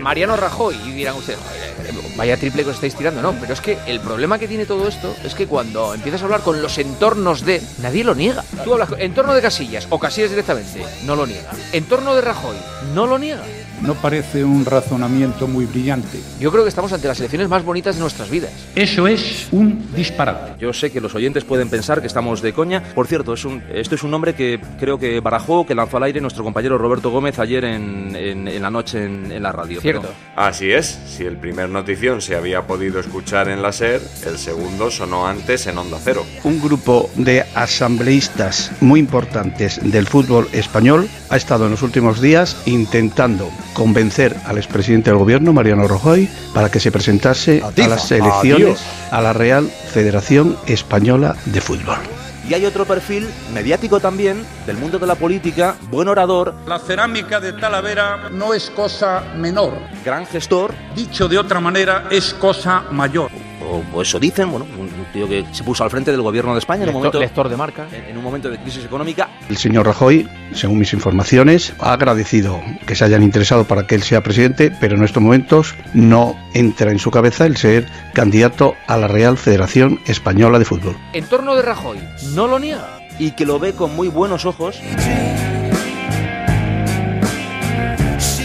Mariano 0.00 0.36
Rajoy. 0.36 0.76
Y 0.86 0.92
dirán 0.92 1.16
ustedes, 1.16 1.40
"Joder, 1.40 1.94
vaya 2.16 2.36
triple 2.36 2.62
que 2.62 2.70
os 2.70 2.76
estáis 2.76 2.94
tirando. 2.94 3.20
No, 3.20 3.32
pero 3.32 3.52
es 3.52 3.60
que 3.60 3.78
el 3.86 3.98
problema 4.00 4.38
que 4.38 4.46
tiene 4.46 4.64
todo 4.64 4.86
esto 4.86 5.14
es 5.24 5.34
que 5.34 5.46
cuando 5.46 5.94
empiezas 5.94 6.22
a 6.22 6.24
hablar 6.26 6.42
con 6.42 6.62
los 6.62 6.78
entornos 6.78 7.44
de, 7.44 7.60
nadie 7.80 8.04
lo 8.04 8.14
niega. 8.14 8.44
Tú 8.64 8.72
hablas 8.74 8.88
con 8.90 9.00
entorno 9.00 9.34
de 9.34 9.42
Casillas 9.42 9.86
o 9.90 9.98
Casillas 9.98 10.30
directamente, 10.30 10.84
no 11.04 11.16
lo 11.16 11.26
niega. 11.26 11.50
Entorno 11.72 12.14
de 12.14 12.20
Rajoy, 12.20 12.56
no 12.94 13.06
lo 13.06 13.18
niega. 13.18 13.42
No 13.82 13.94
parece 13.94 14.44
un 14.44 14.64
razonamiento 14.64 15.46
muy 15.46 15.64
brillante. 15.66 16.18
Yo 16.40 16.50
creo 16.50 16.64
que 16.64 16.68
estamos 16.68 16.92
ante 16.92 17.06
las 17.08 17.18
elecciones 17.20 17.48
más 17.48 17.64
bonitas 17.64 17.94
de 17.96 18.00
nuestras 18.02 18.28
vidas. 18.30 18.50
Eso 18.74 19.06
es 19.06 19.48
un 19.52 19.86
disparate. 19.94 20.54
Yo 20.60 20.72
sé 20.72 20.90
que 20.90 21.00
los 21.00 21.14
oyentes 21.14 21.44
pueden 21.44 21.68
pensar 21.70 22.00
que 22.00 22.06
estamos 22.06 22.42
de 22.42 22.52
coña. 22.52 22.82
Por 22.94 23.06
cierto, 23.06 23.34
es 23.34 23.44
un, 23.44 23.62
esto 23.72 23.94
es 23.94 24.02
un 24.02 24.10
nombre 24.10 24.34
que 24.34 24.60
creo 24.78 24.98
que 24.98 25.20
barajó, 25.20 25.64
que 25.66 25.74
lanzó 25.74 25.96
al 25.98 26.02
aire 26.04 26.20
nuestro 26.20 26.42
compañero 26.44 26.76
Roberto 26.78 27.10
Gómez 27.10 27.38
ayer 27.38 27.64
en, 27.64 28.14
en- 28.16 28.48
en 28.48 28.62
la 28.62 28.70
noche 28.70 29.04
en, 29.04 29.30
en 29.30 29.42
la 29.42 29.52
radio. 29.52 29.80
Cierto. 29.80 30.08
Así 30.36 30.70
es, 30.72 30.98
si 31.06 31.24
el 31.24 31.36
primer 31.36 31.68
notición 31.68 32.20
se 32.20 32.34
había 32.36 32.62
podido 32.66 32.98
escuchar 33.00 33.48
en 33.48 33.62
la 33.62 33.72
SER, 33.72 34.00
el 34.26 34.38
segundo 34.38 34.90
sonó 34.90 35.26
antes 35.26 35.66
en 35.66 35.78
Onda 35.78 35.98
Cero. 36.02 36.24
Un 36.44 36.60
grupo 36.60 37.10
de 37.16 37.44
asambleístas 37.54 38.72
muy 38.80 39.00
importantes 39.00 39.80
del 39.82 40.06
fútbol 40.06 40.48
español 40.52 41.08
ha 41.30 41.36
estado 41.36 41.64
en 41.66 41.72
los 41.72 41.82
últimos 41.82 42.20
días 42.20 42.56
intentando 42.66 43.50
convencer 43.78 44.36
al 44.44 44.58
expresidente 44.58 45.10
del 45.10 45.18
gobierno, 45.18 45.52
Mariano 45.52 45.86
Rajoy, 45.86 46.28
para 46.52 46.68
que 46.68 46.80
se 46.80 46.90
presentase 46.90 47.62
a, 47.62 47.70
las 47.88 48.10
elecciones 48.10 48.80
Adiós. 48.80 49.12
a 49.12 49.22
la 49.22 49.32
Real 49.32 49.66
Federación 49.68 50.58
Española 50.66 51.36
de 51.46 51.60
Fútbol. 51.60 51.96
Y 52.48 52.54
hay 52.54 52.64
otro 52.64 52.86
perfil 52.86 53.28
mediático 53.52 54.00
también 54.00 54.44
del 54.66 54.78
mundo 54.78 54.98
de 54.98 55.06
la 55.06 55.14
política, 55.14 55.76
buen 55.90 56.08
orador, 56.08 56.54
La 56.66 56.78
cerámica 56.78 57.40
de 57.40 57.52
Talavera 57.52 58.30
no 58.32 58.52
es 58.52 58.70
cosa 58.70 59.22
menor. 59.36 59.74
gran 60.04 60.26
gestor. 60.26 60.74
Dicho 60.96 61.28
de 61.28 61.38
otra 61.38 61.60
manera, 61.60 62.08
es 62.10 62.34
cosa 62.34 62.84
mayor. 62.90 63.30
O 63.70 63.82
o 63.92 64.02
eso 64.02 64.18
dicen, 64.18 64.50
bueno, 64.50 64.66
un 64.78 64.88
tío 65.12 65.28
que 65.28 65.44
se 65.52 65.62
puso 65.64 65.84
al 65.84 65.90
frente 65.90 66.10
del 66.10 66.22
gobierno 66.22 66.52
de 66.52 66.58
España 66.58 66.82
en 66.84 66.88
un 66.90 66.94
momento, 66.94 67.18
lector 67.18 67.48
de 67.48 67.56
marca. 67.56 67.86
en, 67.92 68.04
en 68.10 68.16
un 68.18 68.24
momento 68.24 68.48
de 68.50 68.58
crisis 68.58 68.84
económica. 68.84 69.28
El 69.48 69.56
señor 69.56 69.86
Rajoy, 69.86 70.28
según 70.52 70.78
mis 70.78 70.92
informaciones, 70.92 71.72
ha 71.78 71.92
agradecido 71.92 72.60
que 72.86 72.94
se 72.94 73.04
hayan 73.04 73.22
interesado 73.22 73.64
para 73.64 73.86
que 73.86 73.94
él 73.94 74.02
sea 74.02 74.22
presidente, 74.22 74.70
pero 74.80 74.96
en 74.96 75.04
estos 75.04 75.22
momentos 75.22 75.74
no 75.94 76.36
entra 76.54 76.90
en 76.90 76.98
su 76.98 77.10
cabeza 77.10 77.46
el 77.46 77.56
ser 77.56 77.86
candidato 78.14 78.74
a 78.86 78.96
la 78.96 79.08
Real 79.08 79.36
Federación 79.38 80.00
Española 80.06 80.58
de 80.58 80.64
Fútbol. 80.64 80.96
Entorno 81.12 81.54
de 81.54 81.62
Rajoy, 81.62 81.98
no 82.34 82.46
lo 82.46 82.58
niega. 82.58 83.00
y 83.18 83.32
que 83.32 83.44
lo 83.46 83.58
ve 83.58 83.72
con 83.72 83.96
muy 83.96 84.06
buenos 84.08 84.44
ojos. 84.44 84.80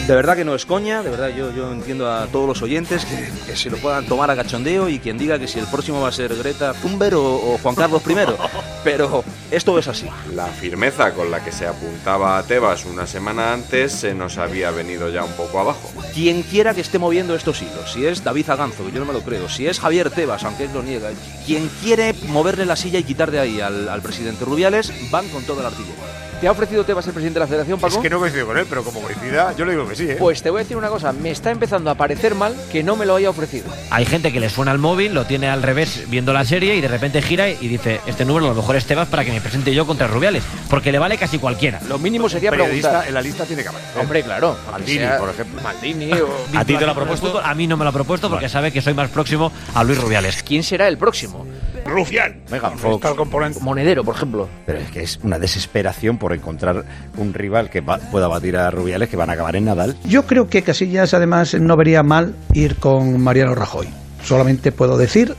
De 0.08 0.14
verdad 0.16 0.36
que 0.36 0.44
no 0.44 0.54
es 0.54 0.66
coña, 0.66 1.02
de 1.02 1.10
verdad 1.10 1.30
yo, 1.30 1.54
yo 1.56 1.72
entiendo 1.72 2.12
a 2.12 2.28
todos 2.28 2.46
los 2.46 2.62
oyentes 2.62 3.06
que, 3.06 3.32
que 3.46 3.56
se 3.56 3.70
lo 3.70 3.78
puedan 3.78 4.06
tomar 4.06 4.30
a 4.30 4.36
cachondeo 4.36 4.90
y 4.90 5.00
quien 5.00 5.18
diga 5.18 5.40
que 5.40 5.48
si 5.48 5.60
el 5.60 5.68
próximo 5.68 6.02
va 6.02 6.10
a 6.10 6.12
ser 6.12 6.36
Greta 6.36 6.74
Thunberg 6.74 7.16
o, 7.16 7.54
o 7.54 7.58
Juan 7.60 7.74
Carlos 7.74 8.02
I. 8.06 8.14
Pero 8.84 9.24
esto 9.50 9.80
es 9.80 9.88
así. 9.88 10.10
La 10.36 10.48
firmeza 10.48 11.14
con 11.14 11.32
la 11.32 11.42
que 11.42 11.54
se 11.54 11.66
apuntaba 11.66 12.38
a 12.38 12.44
Tebas 12.44 12.84
una 12.84 13.08
semana 13.08 13.54
antes 13.54 13.94
se 13.94 14.14
nos 14.14 14.38
había 14.38 14.72
venido 14.72 15.10
ya 15.10 15.24
un 15.24 15.32
poco 15.34 15.62
abajo. 15.62 15.90
Quien 16.14 16.44
quiera 16.44 16.74
que 16.74 16.82
esté 16.82 17.00
moviendo 17.00 17.34
estos 17.34 17.62
hilos, 17.62 17.94
si 17.94 18.06
es 18.06 18.26
David 18.26 18.50
Aganzo, 18.50 18.86
que 18.86 18.92
yo 18.92 19.00
no 19.00 19.06
me 19.06 19.14
lo 19.14 19.22
creo, 19.22 19.48
si 19.48 19.68
es 19.68 19.80
Javier 19.80 20.10
Tebas, 20.10 20.44
aunque 20.44 20.66
él 20.66 20.72
lo 20.74 20.84
niega, 20.84 21.12
quien 21.46 21.70
quiere 21.82 22.14
moverle 22.28 22.66
la 22.66 22.76
silla 22.76 23.00
y 23.00 23.04
quitar 23.04 23.32
de 23.32 23.40
ahí 23.40 23.62
al, 23.62 23.88
al 23.88 24.02
presidente 24.02 24.44
Rubiales, 24.44 24.92
van 25.12 25.30
con 25.30 25.44
toda 25.46 25.64
la 25.64 25.70
artillería. 25.70 26.13
¿Te 26.44 26.50
ha 26.50 26.52
ofrecido 26.52 26.84
Tebas 26.84 27.08
el 27.08 27.14
presidente 27.14 27.40
de 27.40 27.46
la 27.46 27.48
Federación, 27.48 27.80
Paco? 27.80 27.96
Es 27.96 28.02
que 28.02 28.10
no 28.10 28.20
coincido 28.20 28.46
con 28.46 28.58
él, 28.58 28.66
pero 28.68 28.84
como 28.84 29.00
coincida, 29.00 29.56
yo 29.56 29.64
le 29.64 29.72
digo 29.72 29.88
que 29.88 29.96
sí, 29.96 30.10
¿eh? 30.10 30.18
Pues 30.20 30.44
te 30.44 30.50
voy 30.50 30.60
a 30.60 30.64
decir 30.64 30.76
una 30.76 30.90
cosa, 30.90 31.14
me 31.14 31.32
está 31.32 31.52
empezando 31.52 31.90
a 31.90 31.96
parecer 31.96 32.36
mal 32.36 32.54
que 32.70 32.84
no 32.84 32.98
me 32.98 33.06
lo 33.06 33.16
haya 33.16 33.30
ofrecido. 33.30 33.68
Hay 33.90 34.06
gente 34.06 34.34
que 34.34 34.42
le 34.42 34.50
suena 34.50 34.72
al 34.72 34.78
móvil, 34.78 35.14
lo 35.14 35.24
tiene 35.24 35.48
al 35.48 35.64
revés 35.64 36.04
viendo 36.10 36.34
la 36.34 36.44
serie 36.44 36.76
y 36.76 36.82
de 36.82 36.90
repente 36.90 37.22
gira 37.22 37.50
y 37.50 37.66
dice, 37.70 38.02
este 38.08 38.26
número 38.26 38.48
a 38.48 38.50
lo 38.50 38.56
mejor 38.56 38.76
es 38.76 38.86
Tebas 38.86 39.08
para 39.08 39.24
que 39.24 39.32
me 39.32 39.40
presente 39.40 39.74
yo 39.74 39.88
contra 39.88 40.08
Rubiales, 40.08 40.44
porque 40.70 40.92
le 40.92 41.00
vale 41.00 41.18
casi 41.18 41.40
cualquiera. 41.40 41.80
Lo 41.88 41.98
mínimo 41.98 42.28
sería 42.28 42.52
preguntar. 42.52 43.08
en 43.08 43.14
la 43.14 43.22
lista 43.22 43.46
tiene 43.46 43.64
que 43.64 43.70
aparecer. 43.70 44.02
Hombre, 44.02 44.24
claro. 44.24 44.58
Maldini, 44.70 44.98
sea 44.98 45.20
por 45.20 45.30
ejemplo. 45.30 45.62
Maldini 45.62 46.12
o... 46.12 46.28
¿A 46.58 46.66
ti 46.66 46.76
te 46.76 46.86
lo 46.86 46.92
ha 46.92 46.96
propuesto? 46.96 47.40
A 47.40 47.56
mí 47.56 47.68
no 47.68 47.78
me 47.78 47.86
lo 47.86 47.92
ha 47.92 47.94
propuesto 47.94 48.30
porque 48.30 48.50
sabe 48.50 48.74
que 48.74 48.82
soy 48.82 48.94
más 48.94 49.10
próximo 49.10 49.50
a 49.74 49.82
Luis 49.86 49.98
Rubiales. 49.98 50.44
¿Quién 50.44 50.64
será 50.64 50.90
el 50.90 50.98
próximo? 50.98 51.48
Rufián. 51.86 52.42
El 52.52 52.60
Fox. 52.60 53.16
componente. 53.16 53.60
Monedero, 53.62 54.04
por 54.04 54.16
ejemplo. 54.16 54.50
Pero 54.66 54.80
es 54.80 54.92
que 54.92 55.04
es 55.04 55.20
una 55.24 55.40
desesperación 55.40 56.18
por 56.18 56.33
encontrar 56.34 56.84
un 57.18 57.34
rival 57.34 57.70
que 57.70 57.82
va- 57.82 57.98
pueda 57.98 58.28
batir 58.28 58.58
a 58.58 58.70
Rubiales 58.72 59.10
que 59.10 59.18
van 59.18 59.30
a 59.30 59.34
acabar 59.34 59.56
en 59.56 59.66
Nadal. 59.66 59.96
Yo 60.06 60.26
creo 60.26 60.48
que 60.50 60.62
Casillas 60.62 61.14
además 61.14 61.54
no 61.56 61.76
vería 61.78 62.04
mal 62.04 62.36
ir 62.54 62.76
con 62.78 63.22
Mariano 63.22 63.56
Rajoy. 63.56 63.88
Solamente 64.24 64.72
puedo 64.72 64.98
decir 64.98 65.36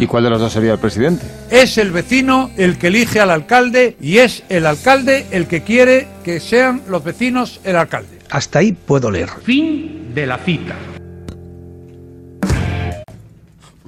¿Y 0.00 0.06
cuál 0.06 0.24
de 0.24 0.30
los 0.30 0.40
dos 0.40 0.52
sería 0.52 0.72
el 0.72 0.78
presidente? 0.80 1.24
Es 1.50 1.78
el 1.78 1.92
vecino 1.92 2.50
el 2.56 2.76
que 2.76 2.88
elige 2.88 3.20
al 3.20 3.30
alcalde 3.30 3.96
y 4.00 4.18
es 4.18 4.42
el 4.48 4.66
alcalde 4.66 5.26
el 5.30 5.46
que 5.46 5.62
quiere 5.62 6.08
que 6.24 6.40
sean 6.40 6.82
los 6.88 7.04
vecinos 7.04 7.60
el 7.62 7.76
alcalde. 7.76 8.18
hasta 8.30 8.58
ahí 8.58 8.72
puedo 8.72 9.08
leer. 9.12 9.28
Fin 9.44 10.12
de 10.14 10.26
la 10.26 10.36
cita. 10.38 10.74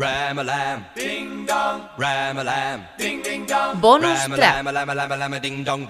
Ram-a-lam, 0.01 0.87
ding 0.97 1.45
dong, 1.45 1.83
ram-a-lam, 1.99 2.87
ding 2.97 3.21
ding 3.23 3.45
dong. 3.47 3.79
Bonus 3.83 4.25
track. 4.35 4.65
Dong. 4.65 5.85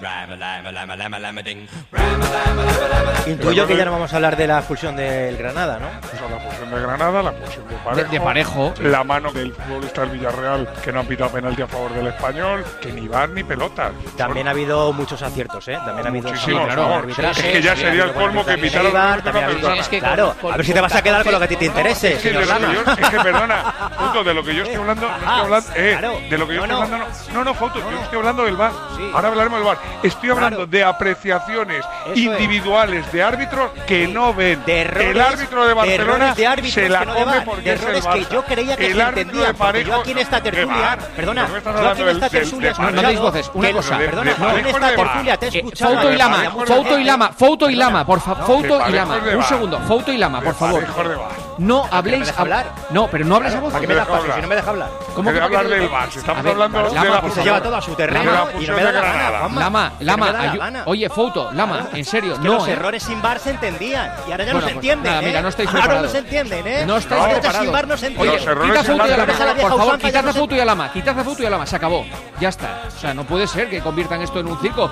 Intuyo 3.27 3.65
que 3.67 3.77
ya 3.77 3.85
no 3.85 3.91
vamos 3.93 4.11
a 4.11 4.15
hablar 4.17 4.35
de 4.35 4.47
la 4.47 4.57
expulsión 4.57 4.97
del 4.97 5.37
Granada, 5.37 5.79
¿no? 5.79 5.85
la 5.87 6.35
expulsión 6.37 6.71
de 6.71 6.81
Granada, 6.81 7.23
la 7.23 7.29
expulsión 7.31 7.67
de 7.69 7.75
Parejo, 7.77 7.95
De- 8.03 8.09
de 8.09 8.19
Parejo. 8.19 8.73
la 8.81 9.03
mano 9.05 9.31
del 9.31 9.53
futbolista 9.53 10.01
del 10.01 10.09
Villarreal 10.11 10.73
que 10.83 10.91
no 10.91 10.99
ha 10.99 11.03
pitado 11.03 11.29
penalti 11.31 11.61
a 11.61 11.67
favor 11.67 11.93
del 11.93 12.07
español, 12.07 12.65
que 12.81 12.91
ni 12.91 13.07
bar 13.07 13.29
ni 13.29 13.43
pelota. 13.43 13.91
También 14.17 14.47
ha 14.47 14.51
habido 14.51 14.91
muchos 14.91 15.21
aciertos, 15.21 15.67
¿eh? 15.69 15.77
También 15.85 16.05
ha 16.07 16.09
habido 16.09 16.29
Muchísimos, 16.29 16.63
sí, 16.67 16.73
claro. 16.75 17.07
Es 17.31 17.37
que 17.41 17.61
ya 17.61 17.75
sí, 17.75 17.81
sería 17.81 18.03
el 18.05 18.13
colmo 18.13 18.43
que 18.45 18.55
que 18.61 19.99
claro, 19.99 20.35
a 20.51 20.57
ver 20.57 20.65
si 20.65 20.73
te 20.73 20.81
vas 20.81 20.95
a 20.95 21.01
quedar 21.01 21.23
con 21.23 21.31
lo 21.33 21.39
que 21.39 21.45
a 21.45 21.47
ti 21.47 21.55
te 21.55 21.65
interese, 21.65 22.19
señor 22.19 22.47
Lama. 22.47 22.73
es 22.99 23.09
que 23.09 23.19
perdona, 23.19 23.73
Fauto, 24.01 24.23
de 24.23 24.33
lo 24.33 24.43
que 24.43 24.55
yo 24.55 24.63
estoy 24.63 24.75
hablando, 24.77 25.07
no 25.07 25.15
estoy 25.15 25.29
hablando, 25.39 25.69
eh, 25.75 26.27
de 26.29 26.37
lo 26.37 26.47
que 26.47 26.53
yo 26.55 26.59
No, 26.67 26.73
estoy 26.73 26.83
hablando, 26.83 26.97
no, 27.27 27.33
no, 27.33 27.43
no, 27.43 27.53
Fauto, 27.53 27.79
yo 27.79 27.97
estoy 28.01 28.17
hablando 28.19 28.43
del 28.45 28.55
VAR. 28.55 28.71
Ahora 29.13 29.27
hablaremos 29.29 29.59
del 29.59 29.67
VAR. 29.67 29.77
Estoy 30.03 30.29
hablando 30.31 30.65
de 30.65 30.83
apreciaciones 30.83 31.85
individuales 32.15 33.11
de 33.11 33.23
árbitros 33.23 33.71
que 33.87 34.07
no 34.07 34.33
ven. 34.33 34.63
el 34.67 35.21
árbitro 35.21 35.65
de 35.65 35.73
Barcelona 35.73 36.35
se 36.63 36.89
la 36.89 37.05
come 37.05 37.41
porque 37.41 37.73
es 37.73 37.81
el 37.81 37.87
errores 37.89 38.07
que 38.07 38.33
yo 38.33 38.43
creía 38.43 38.75
que 38.77 38.87
el 38.87 38.93
se 38.95 39.01
árbitro 39.01 39.39
de 39.39 39.45
porque 39.45 39.57
Parejo, 39.57 39.89
yo 39.89 40.01
aquí 40.01 40.11
en 40.11 40.17
esta 40.17 40.41
¿qué 40.41 40.51
tertulia, 40.51 40.97
perdona, 41.15 41.47
¿Por 41.47 41.47
qué 41.47 41.53
me 41.53 41.57
estás 41.57 41.83
yo 41.83 41.91
aquí 41.91 42.01
en 42.01 42.09
esta 42.09 42.29
tertulia? 42.29 42.73
No 42.91 43.01
deis 43.01 43.19
voces, 43.19 43.51
una 43.53 43.71
cosa. 43.71 43.97
Perdona, 43.97 44.31
en 44.59 44.65
esta 44.67 44.95
tertulia 44.95 45.37
te 45.37 45.45
he 45.45 45.49
Eh, 45.49 45.57
escuchado. 45.57 45.93
Fouto 45.93 46.11
y 46.13 46.17
Lama, 46.17 46.51
Fouto 46.65 46.99
y 46.99 47.03
Lama, 47.03 47.31
Fouto 47.33 47.69
y 47.69 47.75
Lama, 47.75 48.05
por 48.05 48.19
favor, 48.21 48.61
que 48.61 48.89
y 48.89 48.93
Lama. 48.93 49.19
Un 49.35 49.43
segundo, 49.43 49.79
Fouto 49.81 50.11
y 50.11 50.17
Lama, 50.17 50.41
por 50.41 50.55
favor. 50.55 51.50
No 51.57 51.87
habléis 51.91 52.29
a- 52.29 52.41
hablar. 52.41 52.65
No, 52.89 53.07
pero 53.07 53.25
no 53.25 53.35
hables 53.35 53.53
a 53.55 53.59
voz. 53.59 53.71
¿Para 53.73 53.81
qué 53.81 53.87
me 53.87 53.95
das 53.95 54.07
paso 54.07 54.25
si 54.33 54.41
no 54.41 54.47
me 54.47 54.55
deja 54.55 54.69
hablar? 54.69 54.89
¿Cómo 55.15 55.31
que 55.31 55.39
hablar 55.41 55.67
del? 55.67 55.89
Si 56.11 56.19
estamos 56.19 56.39
A 56.39 56.41
ver, 56.43 56.51
hablando 56.53 56.81
Lama, 56.93 57.21
de 57.21 57.27
la. 57.27 57.33
Se 57.35 57.43
lleva 57.43 57.61
todo 57.61 57.75
a 57.75 57.81
su 57.81 57.93
terreno 57.95 58.31
la 58.31 58.61
y 58.61 58.67
no 58.67 58.75
me 58.75 58.83
da 58.83 58.91
la 58.91 59.01
gana. 59.01 59.31
Lama, 59.59 59.91
Lama, 59.99 60.31
la 60.31 60.83
oye, 60.85 61.09
Fouto, 61.09 61.51
Lama, 61.51 61.87
en 61.93 62.05
serio, 62.05 62.33
Es 62.33 62.39
que 62.39 62.47
no, 62.47 62.53
los 62.55 62.67
¿eh? 62.67 62.71
errores 62.73 63.03
sin 63.03 63.21
bar 63.21 63.39
se 63.39 63.51
entendían 63.51 64.11
y 64.27 64.31
ahora 64.31 64.43
ya 64.45 64.53
no 64.53 64.59
se 64.59 64.63
pues 64.65 64.75
entienden, 64.75 65.11
nada, 65.11 65.23
¿eh? 65.23 65.27
mira, 65.27 65.41
no 65.41 65.49
estáis 65.49 65.69
Ahora 65.73 66.01
no 66.01 66.07
se 66.07 66.17
entienden, 66.19 66.67
¿eh? 66.67 66.85
No 66.85 66.97
estáis 66.97 67.23
sin 67.59 67.71
bar 67.71 67.87
no 67.87 67.97
se 67.97 68.07
entienden. 68.07 68.39
Quita 68.39 68.83
sin 68.83 68.97
Fouto 68.97 69.05
y 69.07 69.09
VAR 69.09 69.19
Alama, 69.19 69.33
Esa 69.33 69.45
la 69.45 69.53
vieja 69.53 69.69
por 69.69 69.77
favor, 69.79 69.99
quitad 69.99 70.23
no 70.23 70.29
a 70.29 70.33
se- 70.33 70.39
Fouto 70.39 70.55
y 70.55 70.59
Alama, 70.59 70.91
quitad 70.93 71.19
a 71.19 71.23
Fouto 71.23 71.43
y 71.43 71.45
Alama, 71.45 71.65
se 71.65 71.75
acabó. 71.75 72.05
Ya 72.39 72.49
está. 72.49 72.81
O 72.95 72.99
sea, 72.99 73.13
no 73.13 73.23
puede 73.23 73.47
ser 73.47 73.69
que 73.69 73.81
conviertan 73.81 74.21
esto 74.21 74.39
en 74.39 74.47
un 74.47 74.59
circo. 74.59 74.89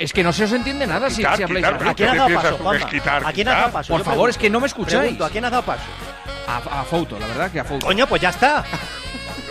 Es 0.00 0.14
que 0.14 0.24
no 0.24 0.32
se 0.32 0.44
os 0.44 0.52
entiende 0.52 0.86
nada 0.86 1.10
si, 1.10 1.16
Quitar, 1.16 1.36
si 1.36 1.42
habláis 1.42 1.66
quitar, 1.66 1.88
¿A 1.88 1.94
quién 1.94 1.94
¿Qué 1.94 2.04
has 2.08 2.16
dado 2.16 2.34
paso, 2.34 2.56
Juanma? 2.56 2.88
quitar, 2.88 3.22
¿A 3.26 3.32
quién 3.34 3.48
has 3.48 3.56
dado 3.56 3.72
paso? 3.72 3.92
Por 3.92 4.00
favor, 4.00 4.12
pregunto. 4.14 4.30
es 4.30 4.38
que 4.38 4.48
no 4.50 4.60
me 4.60 4.66
escucháis. 4.66 5.00
Pregunto, 5.00 5.24
¿a 5.26 5.28
quién 5.30 5.44
has 5.44 5.50
dado 5.50 5.62
paso? 5.62 5.84
A, 6.48 6.80
a 6.80 6.84
Fouto, 6.84 7.18
la 7.18 7.26
verdad 7.26 7.50
que 7.50 7.60
a 7.60 7.64
Fouto. 7.64 7.86
Coño, 7.86 8.06
pues 8.06 8.22
ya 8.22 8.30
está. 8.30 8.64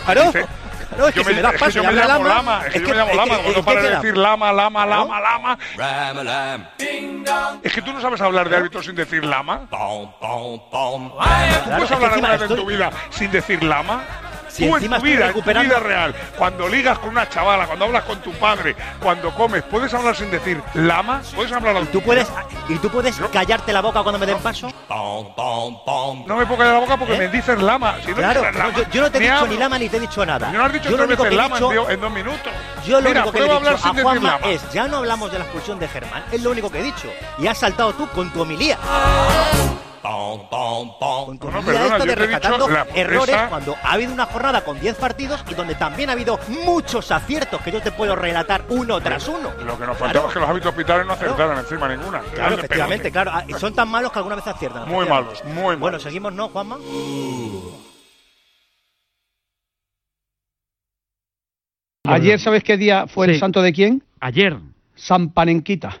Claro. 0.04 0.32
No, 0.98 1.06
es 1.06 1.14
que 1.14 1.20
Yo 1.20 1.24
si 1.24 1.30
me, 1.30 1.36
me 1.36 1.42
das 1.42 1.52
es 1.52 1.58
que 1.58 1.64
paso 1.66 1.82
yo 1.82 1.84
me 1.84 1.92
llamo 1.92 2.24
Lama, 2.24 2.62
es 2.66 2.72
que 2.72 2.80
yo 2.80 2.88
me 2.88 2.94
llamo 2.96 3.14
Lama, 3.14 3.38
cuando 3.38 3.58
¿en 3.60 3.64
para 3.64 3.82
de 3.82 3.90
decir 3.90 4.16
Lama, 4.16 4.52
Lama. 4.52 4.86
Lama, 4.86 5.20
Lama. 5.20 5.58
Es 7.62 7.72
que 7.72 7.82
tú 7.82 7.92
no 7.92 8.00
sabes 8.00 8.20
hablar 8.20 8.48
de 8.48 8.56
árbitros 8.56 8.86
sin 8.86 8.96
decir 8.96 9.24
Lama. 9.24 9.68
¿Tú 9.70 9.76
puedes 11.76 11.90
hablar 11.92 12.12
alguna 12.12 12.30
vez 12.30 12.42
en 12.42 12.56
tu 12.56 12.66
vida 12.66 12.90
sin 13.10 13.30
decir 13.30 13.62
Lama? 13.62 14.02
Tú 14.56 14.64
en 14.64 14.74
encima 14.74 14.98
tu 14.98 15.02
vida, 15.04 15.26
en 15.26 15.32
tu 15.32 15.38
recuperando- 15.40 15.74
vida 15.76 15.80
real, 15.80 16.14
cuando 16.36 16.68
ligas 16.68 16.98
con 16.98 17.10
una 17.10 17.28
chavala, 17.28 17.66
cuando 17.66 17.84
hablas 17.86 18.04
con 18.04 18.18
tu 18.20 18.32
padre, 18.32 18.74
cuando 19.00 19.32
comes, 19.34 19.62
¿puedes 19.64 19.92
hablar 19.94 20.16
sin 20.16 20.30
decir 20.30 20.60
lama? 20.74 21.22
¿Puedes 21.34 21.52
hablar 21.52 21.76
al 21.76 21.86
¿Tú 21.88 22.00
puedes, 22.02 22.28
¿Y 22.68 22.74
tú 22.76 22.88
puedes 22.90 23.16
callarte 23.32 23.72
la 23.72 23.80
boca 23.80 24.02
cuando 24.02 24.18
me 24.18 24.26
den 24.26 24.38
paso? 24.38 24.68
No 24.88 26.36
me 26.36 26.46
puedo 26.46 26.58
callar 26.58 26.74
la 26.74 26.80
boca 26.80 26.96
porque 26.96 27.14
¿Eh? 27.14 27.18
me 27.18 27.28
dices 27.28 27.60
lama. 27.60 27.96
Si 28.04 28.10
no 28.10 28.16
Claro, 28.16 28.40
dices 28.40 28.54
no, 28.54 28.58
lama, 28.60 28.74
yo, 28.76 28.84
yo 28.92 29.02
no 29.02 29.10
te 29.10 29.18
he 29.18 29.20
dicho 29.20 29.34
hablo. 29.34 29.46
ni 29.52 29.56
lama 29.58 29.78
ni 29.78 29.88
te 29.88 29.96
he 29.96 30.00
dicho 30.00 30.26
nada. 30.26 30.52
Yo 30.52 30.58
no 30.58 30.64
has 30.64 30.72
dicho 30.72 30.90
Yo 30.90 30.96
tres 30.96 31.08
veces 31.08 31.32
lama 31.34 31.46
en 31.56 31.62
dicho- 31.62 31.70
dio- 31.72 31.90
en 31.90 32.00
dos 32.00 32.10
minutos. 32.12 32.52
Yo 32.86 33.00
lo 33.00 33.08
Mira, 33.08 33.20
único 33.22 33.32
que 33.32 33.38
he 33.38 33.42
dicho 33.42 33.56
a 33.56 33.70
decir 33.92 34.02
Juanma 34.02 34.30
lama. 34.32 34.46
es, 34.48 34.72
ya 34.72 34.88
no 34.88 34.96
hablamos 34.98 35.32
de 35.32 35.38
la 35.38 35.44
expulsión 35.44 35.78
de 35.78 35.88
Germán, 35.88 36.24
es 36.32 36.42
lo 36.42 36.50
único 36.50 36.70
que 36.70 36.80
he 36.80 36.82
dicho. 36.82 37.08
Y 37.38 37.46
has 37.46 37.58
saltado 37.58 37.92
tú 37.94 38.06
con 38.08 38.30
tu 38.32 38.42
homilía. 38.42 38.78
Con 40.02 41.38
tu 41.38 41.46
No, 41.46 41.52
no, 41.52 41.58
homilía 41.58 41.80
perdona, 41.80 41.84
esta 41.84 41.98
yo 41.98 42.04
de 42.06 42.14
rescatando 42.14 42.68
errores 42.94 43.34
esa- 43.34 43.48
cuando 43.48 43.76
ha 43.82 43.92
habido 43.92 44.12
una 44.14 44.26
jornada 44.26 44.64
con 44.64 44.80
10 44.80 44.96
partidos 44.96 45.44
y 45.50 45.54
donde 45.54 45.74
también 45.74 46.08
ha 46.08 46.12
habido 46.12 46.38
muchos 46.64 47.10
aciertos 47.10 47.60
que 47.60 47.70
yo 47.70 47.82
te 47.82 47.92
puedo 47.92 48.16
relatar 48.16 48.64
uno 48.70 49.00
tras 49.00 49.28
uno. 49.28 49.50
Lo 49.64 49.78
que 49.78 49.86
nos 49.86 49.96
faltaba 49.98 50.28
es 50.28 50.32
que 50.34 50.40
los 50.40 50.48
hábitos 50.48 50.70
hospitales 50.70 51.06
no 51.06 51.12
acertaran 51.12 51.58
encima 51.58 51.88
ninguna. 51.88 52.20
Claro, 52.34 52.54
efectivamente, 52.56 53.10
claro. 53.12 53.30
Ah, 53.34 53.44
y 53.46 53.52
Son 53.54 53.74
tan 53.74 53.88
malos 53.88 54.10
que 54.10 54.18
alguna 54.18 54.36
vez 54.36 54.46
aciertan. 54.46 54.88
Muy 54.88 55.06
malos, 55.06 55.44
muy 55.44 55.54
malos. 55.64 55.80
Bueno, 55.80 55.98
seguimos, 56.00 56.32
¿no, 56.32 56.48
Juanma? 56.48 56.78
Ayer, 62.06 62.40
¿sabes 62.40 62.64
qué 62.64 62.76
día 62.76 63.06
fue 63.06 63.26
el 63.26 63.38
santo 63.38 63.62
de 63.62 63.72
quién? 63.72 64.02
Ayer. 64.20 64.58
San 64.94 65.30
Panenquita. 65.30 66.00